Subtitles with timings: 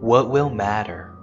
[0.00, 1.14] What will matter?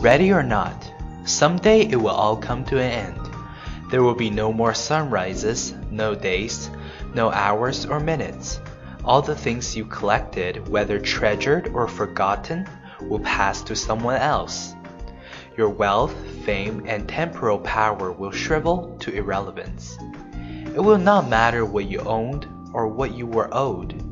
[0.00, 0.92] Ready or not,
[1.24, 3.30] someday it will all come to an end.
[3.92, 6.70] There will be no more sunrises, no days,
[7.14, 8.60] no hours or minutes.
[9.04, 12.66] All the things you collected, whether treasured or forgotten,
[13.00, 14.74] will pass to someone else.
[15.56, 16.14] Your wealth,
[16.44, 19.98] fame, and temporal power will shrivel to irrelevance.
[20.74, 24.02] It will not matter what you owned or what you were owed.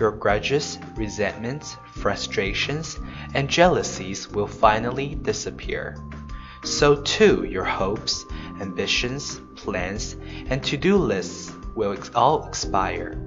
[0.00, 2.98] Your grudges, resentments, frustrations,
[3.34, 5.96] and jealousies will finally disappear.
[6.64, 8.24] So too your hopes,
[8.60, 10.16] ambitions, plans,
[10.46, 13.24] and to-do lists will all expire.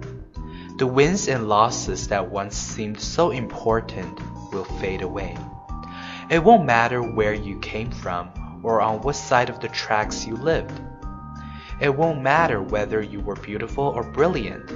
[0.77, 4.19] The wins and losses that once seemed so important
[4.51, 5.37] will fade away.
[6.27, 8.31] It won't matter where you came from
[8.63, 10.81] or on what side of the tracks you lived.
[11.79, 14.71] It won't matter whether you were beautiful or brilliant.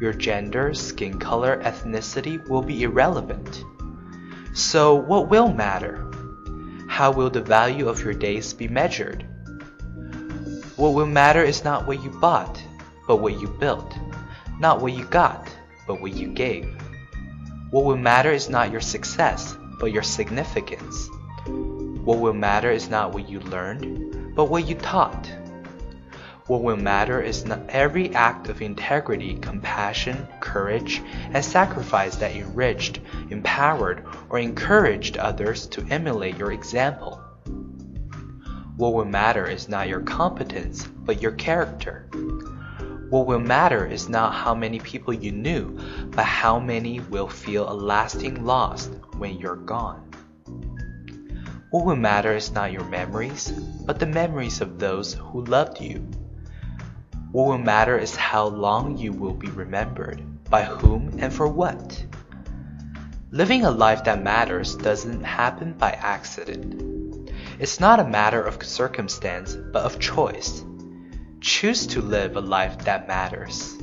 [0.00, 3.64] Your gender, skin color, ethnicity will be irrelevant.
[4.52, 6.08] So, what will matter?
[6.88, 9.26] How will the value of your days be measured?
[10.76, 12.62] What will matter is not what you bought,
[13.08, 13.96] but what you built.
[14.60, 15.48] Not what you got,
[15.86, 16.68] but what you gave.
[17.70, 21.08] What will matter is not your success, but your significance.
[22.04, 25.30] What will matter is not what you learned, but what you taught.
[26.48, 31.00] What will matter is not every act of integrity, compassion, courage,
[31.32, 32.98] and sacrifice that enriched,
[33.30, 37.20] empowered, or encouraged others to emulate your example.
[38.76, 42.08] What will matter is not your competence, but your character.
[43.12, 45.78] What will matter is not how many people you knew,
[46.12, 50.10] but how many will feel a lasting loss when you're gone.
[51.70, 53.50] What will matter is not your memories,
[53.84, 56.08] but the memories of those who loved you.
[57.32, 62.02] What will matter is how long you will be remembered, by whom and for what.
[63.30, 67.30] Living a life that matters doesn't happen by accident.
[67.58, 70.64] It's not a matter of circumstance, but of choice.
[71.42, 73.76] Choose to live a life that matters.